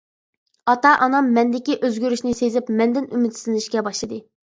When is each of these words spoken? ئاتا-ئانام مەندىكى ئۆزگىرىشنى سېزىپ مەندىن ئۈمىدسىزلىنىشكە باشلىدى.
ئاتا-ئانام 0.71 1.27
مەندىكى 1.35 1.75
ئۆزگىرىشنى 1.87 2.33
سېزىپ 2.39 2.71
مەندىن 2.79 3.07
ئۈمىدسىزلىنىشكە 3.19 3.85
باشلىدى. 3.89 4.19